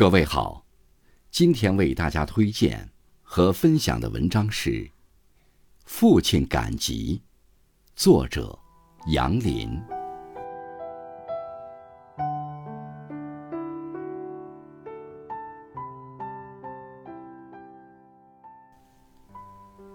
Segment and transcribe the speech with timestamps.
[0.00, 0.64] 各位好，
[1.30, 2.88] 今天为大家推荐
[3.20, 4.70] 和分享的文章是
[5.84, 7.20] 《父亲赶集》，
[7.94, 8.58] 作者
[9.08, 9.78] 杨林。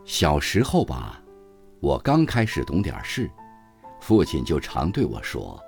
[0.03, 1.19] 小时候吧，
[1.79, 3.27] 我刚开始懂点事，
[3.99, 5.59] 父亲就常对我说：“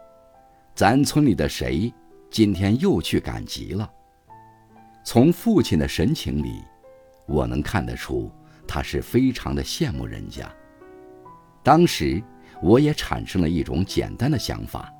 [0.77, 1.91] 咱村里的谁
[2.29, 3.93] 今天又去赶集了。”
[5.09, 6.61] 从父亲的神情里，
[7.27, 8.29] 我能看得出
[8.67, 10.53] 他是非常的羡慕人家。
[11.63, 12.21] 当时
[12.61, 14.91] 我也产生了一种简单的想法，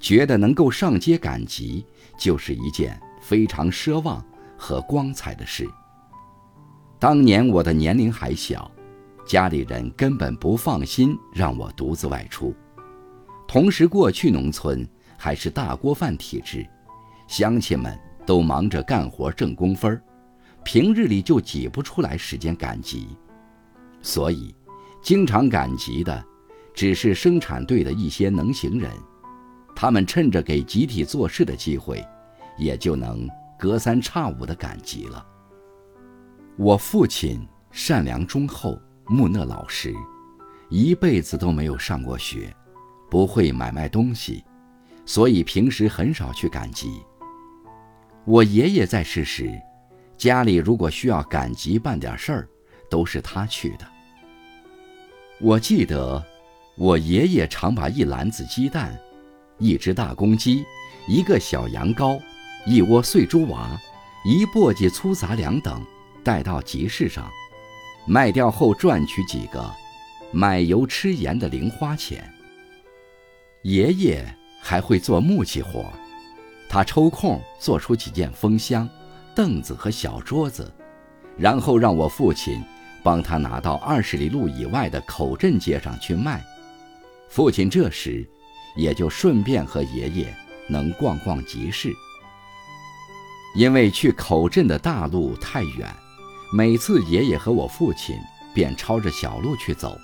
[0.00, 1.84] 觉得能够上街赶集
[2.18, 4.24] 就是一件非常奢望
[4.56, 5.68] 和光彩的事。
[6.98, 8.70] 当年我的年龄还小，
[9.26, 12.54] 家里人根本不放心让我独自外出，
[13.46, 16.66] 同时过去农村还是大锅饭体制，
[17.28, 17.94] 乡亲们。
[18.26, 20.02] 都忙着干活挣工分儿，
[20.64, 23.16] 平日里就挤不出来时间赶集，
[24.02, 24.54] 所以
[25.00, 26.22] 经常赶集的
[26.74, 28.90] 只是生产队的一些能行人，
[29.74, 32.04] 他们趁着给集体做事的机会，
[32.58, 35.24] 也就能隔三差五的赶集了。
[36.56, 39.94] 我父亲善良忠厚、木讷老实，
[40.68, 42.52] 一辈子都没有上过学，
[43.08, 44.42] 不会买卖东西，
[45.04, 47.02] 所以平时很少去赶集。
[48.26, 49.48] 我爷爷在世时，
[50.18, 52.48] 家里如果需要赶集办点事儿，
[52.90, 53.86] 都是他去的。
[55.40, 56.20] 我记得，
[56.76, 58.98] 我爷爷常把一篮子鸡蛋、
[59.58, 60.64] 一只大公鸡、
[61.06, 62.20] 一个小羊羔、
[62.66, 63.80] 一窝碎猪娃、
[64.24, 65.80] 一簸箕粗杂粮等
[66.24, 67.30] 带到集市上，
[68.08, 69.72] 卖掉后赚取几个
[70.32, 72.28] 买油吃盐的零花钱。
[73.62, 74.24] 爷爷
[74.60, 75.84] 还会做木器活。
[76.68, 78.88] 他抽空做出几件风箱、
[79.34, 80.72] 凳子和小桌子，
[81.36, 82.62] 然后让我父亲
[83.02, 86.44] 帮他拿到二十里路以外的口镇街上去卖。
[87.28, 88.28] 父亲这时
[88.76, 90.34] 也就顺便和爷爷
[90.68, 91.92] 能逛逛集市。
[93.54, 95.88] 因为去口镇的大路太远，
[96.52, 98.16] 每次爷爷和我父亲
[98.52, 99.98] 便抄着小路去走，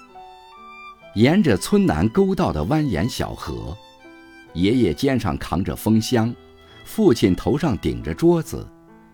[1.14, 3.76] 沿着村南沟道的蜿蜒小河，
[4.54, 6.34] 爷爷肩上扛着风箱。
[6.84, 8.68] 父亲头上顶着桌子，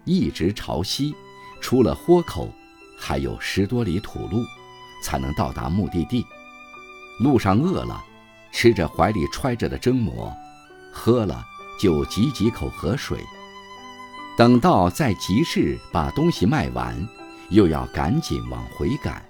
[0.04, 1.14] 一直朝西，
[1.60, 2.52] 出了豁口，
[2.98, 4.42] 还有十多里土路，
[5.02, 6.24] 才能到达目的地。
[7.20, 8.04] 路上饿了，
[8.52, 10.32] 吃着怀里揣着的蒸馍，
[10.92, 11.44] 喝了
[11.80, 13.18] 就挤几口河水。
[14.36, 16.96] 等到在集市把东西卖完，
[17.50, 19.22] 又要赶紧往回赶，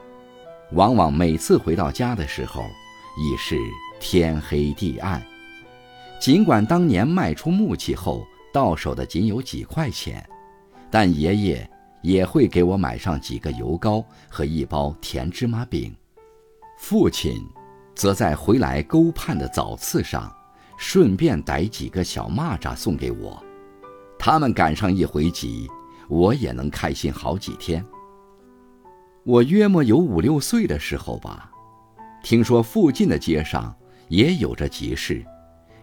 [0.72, 2.62] 往往每次回到家的时候，
[3.18, 3.58] 已是
[4.00, 5.22] 天黑地暗。
[6.18, 10.28] 尽管当年卖出木器后到手的仅有几块钱，
[10.90, 11.70] 但爷爷
[12.02, 15.94] 也会给我买上几个油糕和一包甜芝麻饼。
[16.76, 17.44] 父亲，
[17.94, 20.32] 则在回来沟畔的早次上，
[20.76, 23.42] 顺便逮几个小蚂蚱送给我。
[24.18, 25.68] 他们赶上一回集，
[26.08, 27.84] 我也能开心好几天。
[29.24, 31.50] 我约莫有五六岁的时候吧，
[32.22, 33.74] 听说附近的街上
[34.08, 35.24] 也有着集市。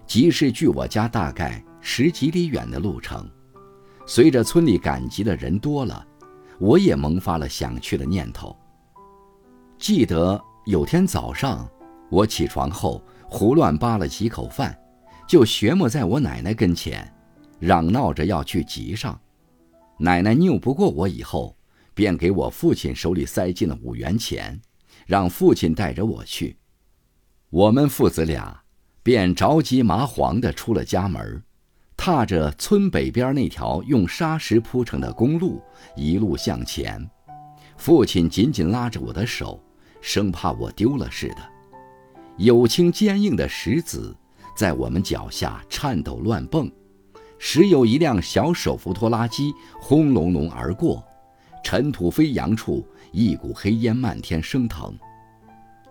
[0.08, 3.28] 集市距我家大概十几里远的路程，
[4.06, 6.06] 随着村里赶集的人多了，
[6.60, 8.56] 我也萌发了想去的念头。
[9.80, 11.68] 记得有天早上，
[12.10, 14.78] 我起床后胡乱扒了几口饭，
[15.28, 17.12] 就学摸在我奶奶跟前，
[17.60, 19.20] 嚷闹着要去集上。
[19.98, 21.58] 奶奶拗不过我以后，
[21.94, 24.62] 便给我父亲手里塞进了五元钱，
[25.08, 26.58] 让父亲带着我去。
[27.50, 28.65] 我们父子俩。
[29.06, 31.40] 便着急麻慌地出了家门，
[31.96, 35.62] 踏着村北边那条用沙石铺成的公路，
[35.96, 37.08] 一路向前。
[37.78, 39.64] 父亲紧紧拉着我的手，
[40.02, 41.38] 生怕我丢了似的。
[42.38, 44.18] 有青坚硬的石子
[44.58, 46.68] 在我们脚下颤抖乱蹦，
[47.38, 51.04] 时有一辆小手扶拖拉机轰隆隆而过，
[51.64, 54.98] 尘土飞扬处一股黑烟漫天升腾。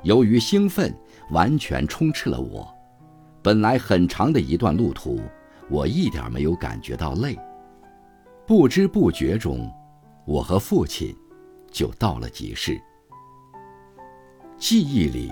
[0.02, 0.92] 由于兴奋，
[1.30, 2.73] 完全充斥了我。
[3.44, 5.20] 本来很长的一段路途，
[5.68, 7.38] 我一点没有感觉到累。
[8.46, 9.70] 不知不觉中，
[10.24, 11.14] 我和父亲
[11.70, 12.80] 就到了集市。
[14.56, 15.30] 记忆里，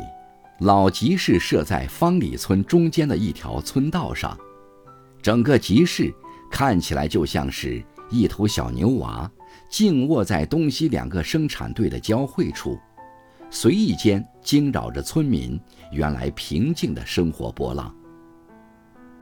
[0.61, 4.37] 老集市设在方里村中间的一条村道上，
[5.23, 6.12] 整个集市
[6.50, 9.31] 看起来就像是一头小牛娃，
[9.70, 12.79] 静卧在东西两个生产队的交汇处，
[13.49, 15.58] 随意间惊扰着村民
[15.93, 17.91] 原来平静的生活波浪。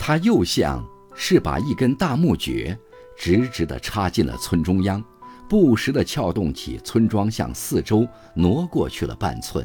[0.02, 0.82] 它又像
[1.14, 2.74] 是把一根大木橛
[3.18, 5.04] 直直地插进了村中央，
[5.46, 9.64] 不时地撬动起村庄向四周挪过去了半寸。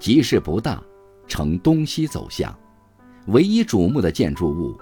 [0.00, 0.82] 集市不大，
[1.28, 2.52] 呈东西走向，
[3.28, 4.76] 唯一瞩目的建筑物，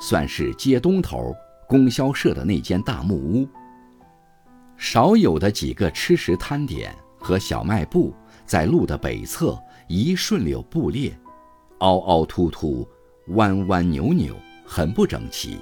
[0.00, 1.32] 算是街东头
[1.68, 3.48] 供销社的那间大木屋。
[4.76, 8.12] 少有的几个吃食摊点和小卖部，
[8.44, 9.56] 在路的北侧
[9.86, 11.16] 一顺溜布列，
[11.78, 12.86] 凹凹凸凸，
[13.28, 15.58] 弯弯扭扭，很不整齐。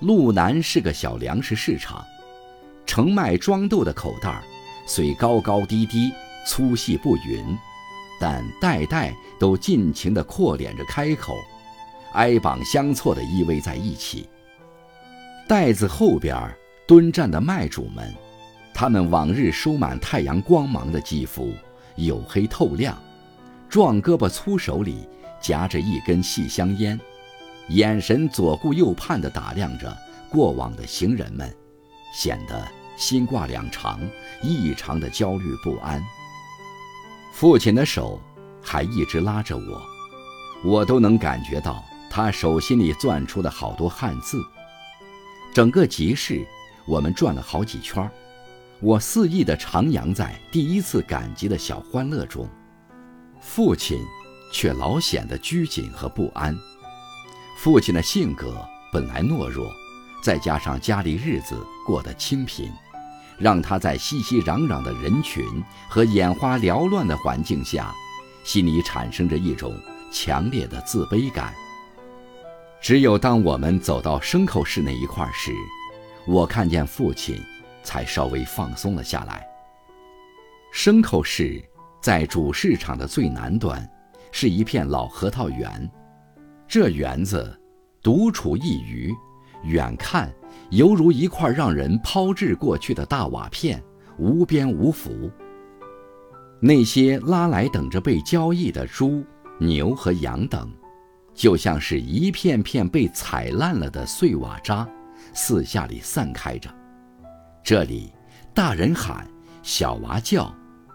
[0.00, 2.04] 路南是个小粮食市场，
[2.86, 4.42] 盛麦装豆的口袋儿
[4.86, 6.12] 虽高高低低、
[6.46, 7.56] 粗细不匀，
[8.20, 11.36] 但袋袋都尽情地阔敛着开口，
[12.14, 14.28] 挨绑相错地依偎在一起。
[15.46, 16.36] 袋子后边
[16.86, 18.12] 蹲站的卖主们，
[18.74, 21.52] 他们往日收满太阳光芒的肌肤
[21.96, 23.00] 黝黑透亮，
[23.68, 25.06] 壮胳膊粗手里
[25.42, 26.98] 夹着一根细香烟。
[27.68, 29.96] 眼神左顾右盼地打量着
[30.30, 31.54] 过往的行人们，
[32.14, 32.66] 显得
[32.96, 34.00] 心挂两长，
[34.42, 36.02] 异常的焦虑不安。
[37.32, 38.20] 父亲的手
[38.60, 39.82] 还一直拉着我，
[40.64, 44.38] 我都能感觉到他手心里攥出的好多汗渍。
[45.54, 46.44] 整个集市，
[46.86, 48.10] 我们转了好几圈，
[48.80, 52.48] 我肆意地徜徉在第一次赶集的小欢乐中，
[53.40, 53.98] 父亲
[54.52, 56.56] 却老显得拘谨和不安。
[57.56, 58.54] 父亲的性格
[58.92, 59.72] 本来懦弱，
[60.22, 61.56] 再加上家里日子
[61.86, 62.70] 过得清贫，
[63.38, 65.44] 让他在熙熙攘攘的人群
[65.88, 67.92] 和眼花缭乱的环境下，
[68.44, 69.74] 心里产生着一种
[70.12, 71.54] 强烈的自卑感。
[72.80, 75.52] 只有当我们走到牲口市那一块时，
[76.26, 77.40] 我看见父亲，
[77.84, 79.46] 才稍微放松了下来。
[80.74, 81.62] 牲口市
[82.00, 83.88] 在主市场的最南端，
[84.32, 85.88] 是一片老核桃园。
[86.66, 87.56] 这园子
[88.02, 89.12] 独处一隅，
[89.62, 90.32] 远看
[90.70, 93.80] 犹如一块让人抛掷过去的大瓦片，
[94.18, 95.30] 无边无幅。
[96.58, 99.24] 那些拉来等着被交易的猪、
[99.58, 100.72] 牛和羊等，
[101.34, 104.88] 就像是一片片被踩烂了的碎瓦渣，
[105.34, 106.72] 四下里散开着。
[107.64, 108.12] 这里
[108.54, 109.26] 大人喊，
[109.62, 110.54] 小娃叫，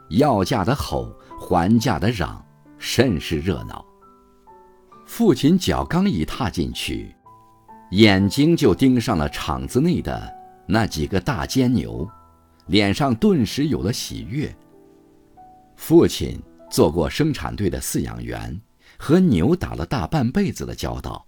[0.09, 2.43] 要价的吼，还价的嚷，
[2.77, 3.85] 甚是热闹。
[5.05, 7.15] 父亲脚刚一踏进去，
[7.91, 10.33] 眼睛就盯上了场子内的
[10.67, 12.07] 那几个大尖牛，
[12.65, 14.53] 脸上顿时有了喜悦。
[15.77, 16.37] 父亲
[16.69, 18.59] 做过生产队的饲养员，
[18.97, 21.25] 和牛打了大半辈子的交道。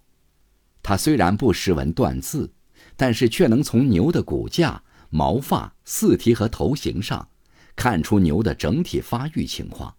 [0.84, 2.51] 他虽然不识文断字，
[2.98, 7.25] 但是却能从牛的骨架、毛发、四蹄和头型上，
[7.75, 9.96] 看出牛的整体发育情况。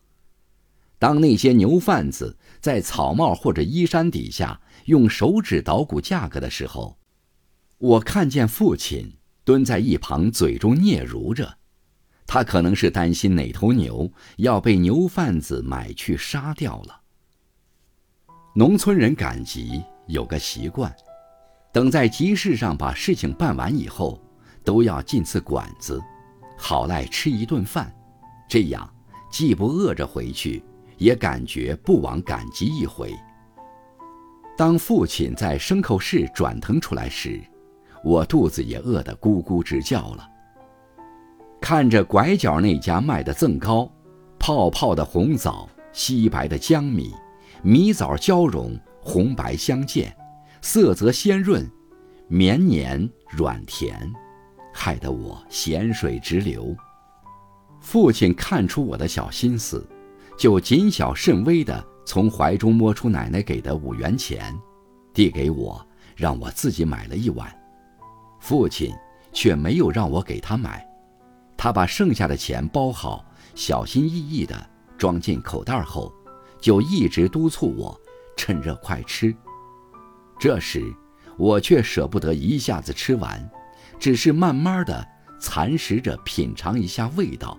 [1.01, 6.99] 当那些牛贩子在草帽或者衣衫底下用手指捣鼓价格的时候，
[7.79, 11.57] 我看见父亲蹲在一旁，嘴中嗫嚅着。
[12.27, 17.01] 他可能是担心哪头牛要被牛贩子买去杀掉了。
[18.55, 20.95] 农村人赶集有个习惯，
[21.73, 24.23] 等在集市上把事情办完以后，
[24.63, 25.99] 都要进次馆子，
[26.59, 27.91] 好赖吃一顿饭，
[28.47, 28.95] 这样
[29.33, 30.63] 既不饿着回去。
[31.01, 33.13] 也感觉不枉感激一回。
[34.57, 37.41] 当父亲在牲口市转腾出来时，
[38.05, 40.29] 我肚子也饿得咕咕直叫了。
[41.59, 43.91] 看着拐角那家卖的甑糕，
[44.39, 47.11] 泡泡的红枣，稀白的江米，
[47.63, 50.15] 米枣交融，红白相间，
[50.61, 51.67] 色泽鲜润，
[52.29, 53.99] 绵黏软甜，
[54.75, 56.77] 害得我咸水直流。
[57.81, 59.83] 父亲看出我的小心思。
[60.41, 64.59] 就谨小慎微地从怀中摸出奶奶给的五元钱，
[65.13, 67.55] 递给我，让我自己买了一碗。
[68.41, 68.91] 父亲
[69.35, 70.83] 却没有让我给他买，
[71.59, 73.23] 他把剩下的钱包好，
[73.55, 76.11] 小心翼翼地装进口袋后，
[76.59, 78.01] 就一直督促我
[78.35, 79.37] 趁热快吃。
[80.39, 80.83] 这时
[81.37, 83.47] 我却舍不得一下子吃完，
[83.99, 85.07] 只是慢慢地
[85.39, 87.59] 蚕食着品尝一下味道，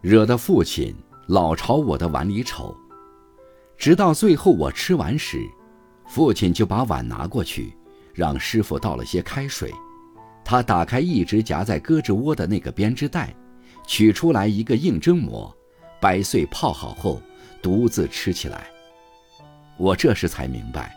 [0.00, 0.92] 惹得父亲。
[1.28, 2.74] 老朝我的碗里瞅，
[3.76, 5.46] 直到最后我吃完时，
[6.06, 7.76] 父亲就把碗拿过去，
[8.14, 9.70] 让师傅倒了些开水。
[10.42, 13.34] 他打开一直夹在胳肢窝的那个编织袋，
[13.86, 15.54] 取出来一个硬蒸馍，
[16.00, 17.20] 掰碎泡好后，
[17.60, 18.66] 独自吃起来。
[19.76, 20.96] 我这时才明白，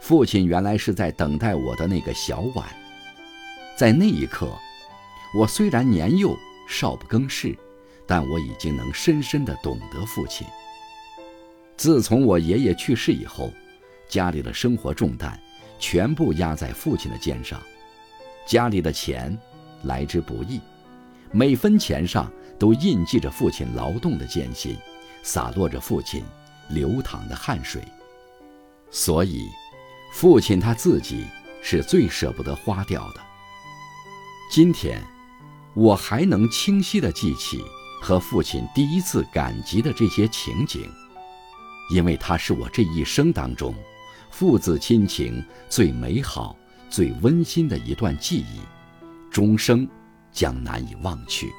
[0.00, 2.64] 父亲原来是在等待我的那个小碗。
[3.76, 4.48] 在那一刻，
[5.36, 6.32] 我虽然年幼，
[6.68, 7.58] 少不更事。
[8.06, 10.46] 但我已经能深深地懂得父亲。
[11.76, 13.50] 自从我爷爷去世以后，
[14.08, 15.38] 家里的生活重担
[15.78, 17.60] 全部压在父亲的肩上，
[18.46, 19.36] 家里的钱
[19.82, 20.60] 来之不易，
[21.32, 24.76] 每分钱上都印记着父亲劳动的艰辛，
[25.22, 26.22] 洒落着父亲
[26.68, 27.82] 流淌的汗水。
[28.90, 29.48] 所以，
[30.12, 31.24] 父亲他自己
[31.60, 33.20] 是最舍不得花掉的。
[34.48, 35.02] 今天，
[35.74, 37.60] 我还能清晰地记起
[38.04, 40.86] 和父亲第一次赶集的这些情景，
[41.90, 43.74] 因为它是我这一生当中
[44.30, 46.54] 父子亲情最美好、
[46.90, 48.60] 最温馨的一段记忆，
[49.30, 49.88] 终生
[50.30, 51.50] 将难以忘去。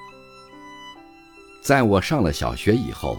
[1.64, 3.18] 在我上了小学以后，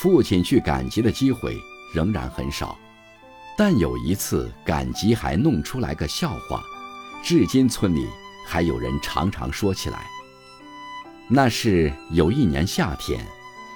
[0.00, 1.56] 父亲去赶集的机会
[1.94, 2.76] 仍然很少。
[3.56, 6.60] 但有一次赶集还弄出来个笑话，
[7.22, 8.08] 至今村里
[8.44, 10.04] 还有人常常说起来。
[11.30, 13.22] 那是有一年夏天，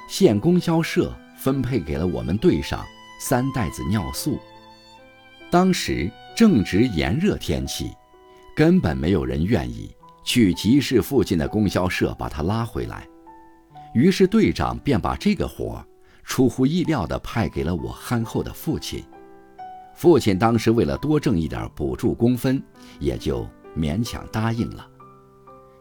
[0.09, 2.83] 县供销社分配给了我们队上
[3.21, 4.39] 三袋子尿素。
[5.51, 7.93] 当时正值炎热天气，
[8.57, 9.95] 根本没有人愿意
[10.25, 13.07] 去集市附近的供销社把它拉回来。
[13.93, 15.85] 于是队长便把这个活儿
[16.25, 19.05] 出乎意料地派给了我憨厚的父亲。
[19.95, 22.63] 父亲当时为了多挣一点补助工分，
[22.99, 24.89] 也就勉强答应了。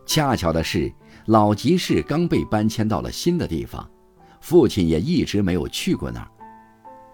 [0.05, 0.91] 恰巧的是，
[1.27, 3.87] 老集市刚被搬迁到了新的地方，
[4.39, 6.27] 父亲也一直没有去过那儿，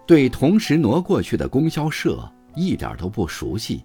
[0.05, 2.19] 对同时挪过去的供销社
[2.55, 3.83] 一点都不熟悉。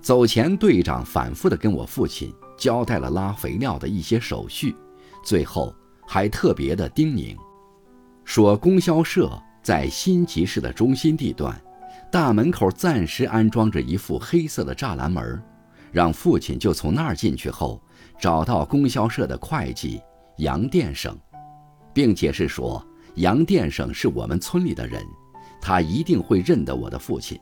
[0.00, 4.74] 走前，队长反复的跟我父亲交代了拉肥料的一些手续，
[5.24, 5.74] 最后
[6.06, 7.36] 还特别的叮咛，
[8.24, 9.30] 说供销社
[9.62, 11.60] 在新集市的中心地段。
[12.10, 15.42] 大门口暂时安装着一副黑色的栅栏门，
[15.92, 17.78] 让父亲就从那儿进去后，
[18.18, 20.02] 找到供销社的会计
[20.38, 21.16] 杨殿生，
[21.92, 22.84] 并解释说
[23.14, 25.02] 杨殿生是我们村里的人，
[25.60, 27.40] 他一定会认得我的父亲。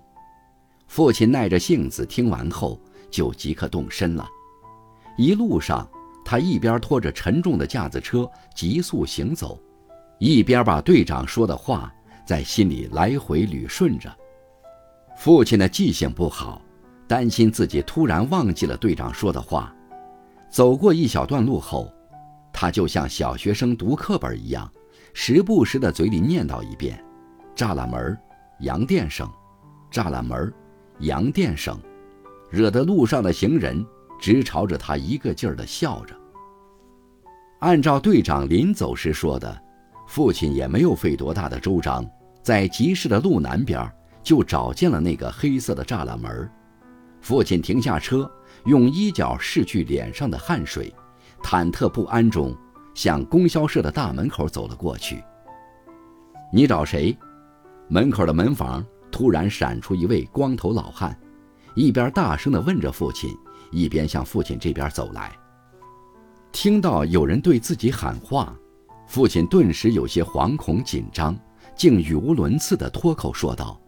[0.87, 2.80] 父亲耐着性子听完后，
[3.11, 4.28] 就即刻动身了。
[5.16, 5.88] 一路上，
[6.25, 9.59] 他一边拖着沉重的架子车急速行走，
[10.18, 11.92] 一边把队长说的话
[12.26, 14.14] 在心里来回捋顺着。
[15.16, 16.61] 父亲的记性不好，
[17.09, 19.75] 担心自己突然忘记了队长说的话。
[20.50, 21.93] 走过一小段路后，
[22.53, 24.71] 他就像小学生读课本一样，
[25.12, 27.03] 时不时的嘴里念叨一遍
[27.55, 28.19] ：“栅栏门，
[28.61, 29.29] 杨店生，
[29.91, 30.53] 栅栏门，
[31.00, 31.79] 杨店生”，
[32.50, 33.85] 惹得路上的行人
[34.21, 36.15] 直朝着他一个劲儿的笑着。
[37.61, 39.62] 按照队长临走时说的，
[40.07, 42.05] 父亲也没有费多大的周章，
[42.43, 43.91] 在集市的路南边。
[44.23, 46.50] 就找见了那个黑色的栅栏门，
[47.21, 48.29] 父亲停下车，
[48.67, 50.93] 用衣角拭去脸上的汗水，
[51.43, 52.55] 忐忑不安中
[52.95, 55.23] 向供销社的大门口走了过去。
[56.53, 57.17] 你找谁？
[57.89, 61.17] 门口的门房突然闪出一位光头老汉，
[61.77, 63.31] 一边大声地问着父亲，
[63.71, 65.33] 一边向父亲这边走来。
[66.51, 68.53] 听到有人对自己喊话，
[69.07, 71.39] 父亲顿时有些惶恐紧张，
[71.77, 73.81] 竟语无伦次地脱口说道。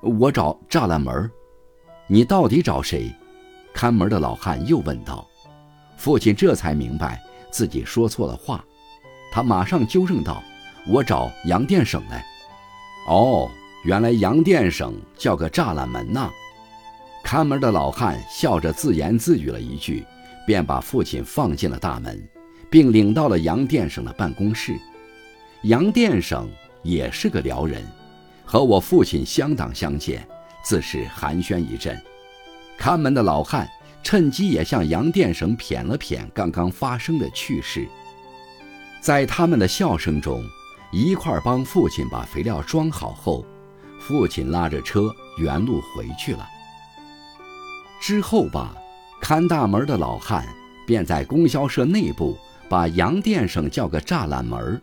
[0.00, 1.30] 我找栅栏门
[2.06, 3.14] 你到底找谁？
[3.76, 5.28] 看门的老汉又问道。
[5.98, 8.64] 父亲这才明白自己说错了话，
[9.30, 10.42] 他马上纠正道
[10.88, 12.24] ：“我找杨殿省来。”
[13.06, 13.50] 哦，
[13.84, 16.30] 原来杨殿省叫个栅栏门呐。
[17.22, 20.06] 看门的老汉笑着自言自语了一句，
[20.46, 22.26] 便把父亲放进了大门，
[22.70, 24.74] 并领到了杨殿省的办公室。
[25.64, 26.48] 杨殿省
[26.82, 27.84] 也是个辽人。
[28.42, 30.26] 和我父亲相当相见，
[30.64, 32.00] 自是寒暄一阵。
[32.78, 33.68] 看门的老汉
[34.02, 37.88] 趁机也向杨殿生谝了谝刚刚发生的趣事。
[39.00, 40.42] 在他们的笑声中，
[40.92, 43.44] 一块帮父亲把肥料装好后，
[44.00, 46.46] 父亲拉着车原路回去了。
[48.00, 48.74] 之后吧，
[49.20, 50.46] 看大门的老汉
[50.86, 52.36] 便在供销社内部
[52.68, 54.80] 把杨殿生叫个栅栏门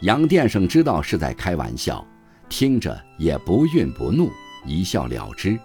[0.00, 2.06] 杨殿生知道是在开玩笑。
[2.50, 4.30] 听着也不愠不怒，
[4.66, 5.58] 一笑了之。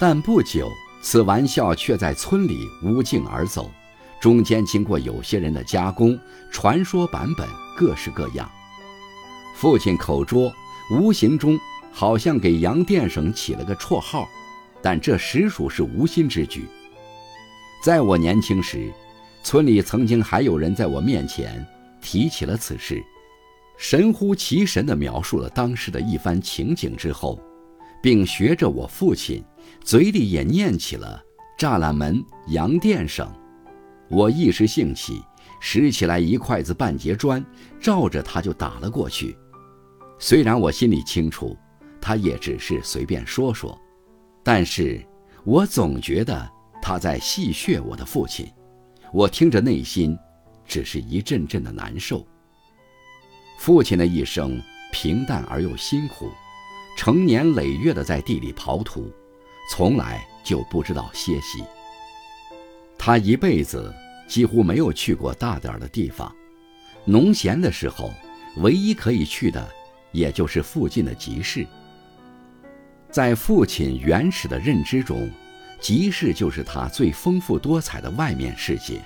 [0.00, 0.70] 但不久，
[1.02, 3.68] 此玩笑却在村里无胫而走，
[4.20, 6.18] 中间经过有些人的加工，
[6.52, 8.48] 传说版本各式各样。
[9.56, 10.52] 父亲口拙，
[10.92, 11.58] 无形中
[11.92, 14.28] 好像给杨殿省起了个绰号，
[14.80, 16.64] 但这实属是无心之举。
[17.82, 18.92] 在我年轻时，
[19.42, 21.66] 村里曾经还有人在我面前
[22.00, 23.02] 提起了此事。
[23.76, 27.40] 神乎其神地描述了当时的一番情景之后，
[28.02, 29.42] 并学着我父亲，
[29.80, 31.22] 嘴里也念起了
[31.58, 33.30] “栅栏门杨殿省”。
[34.10, 35.22] 我一时兴起，
[35.60, 37.44] 拾起来一筷子半截砖，
[37.80, 39.36] 照着他就打了过去。
[40.18, 41.56] 虽然我心里清楚，
[42.00, 43.78] 他也只是随便说说，
[44.42, 45.04] 但是
[45.44, 48.46] 我总觉得他在戏谑我的父亲，
[49.12, 50.16] 我听着内心
[50.66, 52.26] 只是一阵阵的难受。
[53.58, 54.60] 父亲的一生
[54.92, 56.30] 平淡而又辛苦，
[56.96, 59.12] 成年累月的在地里刨土，
[59.68, 61.62] 从来就不知道歇息。
[62.96, 63.94] 他一辈子
[64.26, 66.34] 几乎没有去过大点儿的地方，
[67.04, 68.12] 农闲的时候，
[68.56, 69.68] 唯一可以去的，
[70.12, 71.66] 也就是附近的集市。
[73.10, 75.30] 在父亲原始的认知中，
[75.80, 79.00] 集市就是他最丰富多彩的外面世界。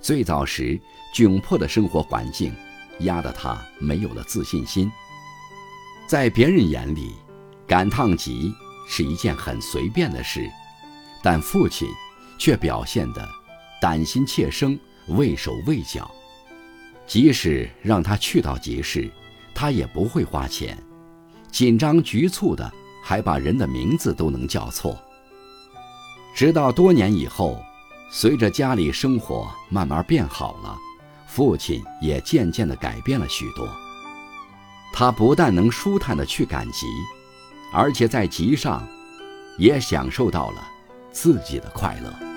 [0.00, 0.80] 最早时，
[1.14, 2.54] 窘迫的生活环境
[3.00, 4.90] 压得他没有了自信心。
[6.06, 7.12] 在别人眼里，
[7.66, 8.54] 赶趟集
[8.90, 10.50] 是一件很随便的事，
[11.22, 11.88] 但父亲。
[12.40, 13.28] 却表现得
[13.82, 16.10] 胆心怯生、畏手畏脚。
[17.06, 19.10] 即使让他去到集市，
[19.54, 20.82] 他也不会花钱，
[21.52, 22.72] 紧张局促的，
[23.04, 24.98] 还把人的名字都能叫错。
[26.34, 27.62] 直到多年以后，
[28.10, 30.74] 随着家里生活慢慢变好了，
[31.26, 33.68] 父亲也渐渐地改变了许多。
[34.94, 36.86] 他不但能舒坦地去赶集，
[37.72, 38.86] 而且在集上，
[39.58, 40.62] 也享受到了
[41.12, 42.29] 自己的快乐。